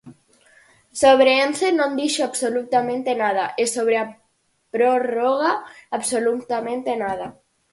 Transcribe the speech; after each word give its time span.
Sobre 1.01 1.29
Ence 1.45 1.67
non 1.79 1.91
dixo 1.99 2.21
absolutamente 2.25 3.11
nada 3.23 3.45
e 3.61 3.63
sobre 3.75 3.95
a 4.03 4.09
prórroga 4.73 5.53
absolutamente 5.97 6.91
nada. 7.03 7.27